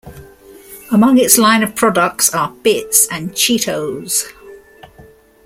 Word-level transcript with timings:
Among 0.91 1.19
its 1.19 1.37
line 1.37 1.61
of 1.61 1.75
products 1.75 2.33
are 2.33 2.49
Bits 2.63 3.07
and 3.11 3.33
Cheetos. 3.33 4.31